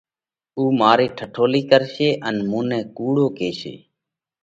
[0.57, 3.75] اُو مارئِي ٺٺولئِي ڪرشي ان مُون نئہ ڪُوڙو ڪيشي۔